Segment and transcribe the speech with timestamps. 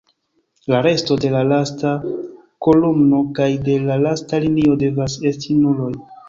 [0.73, 1.91] La resto de la lasta
[2.69, 5.93] kolumno kaj de la lasta linio devas esti nuloj.